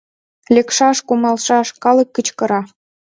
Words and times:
—Лекшаш, 0.53 0.97
кумалшаш!— 1.07 1.67
калык 1.83 2.09
кычкыра. 2.15 2.61